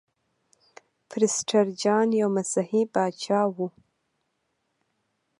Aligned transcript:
پرسټر 1.09 1.65
جان 1.81 2.07
یو 2.21 2.29
مسیحي 2.37 2.83
پاچا 2.93 3.41
و. 3.55 3.57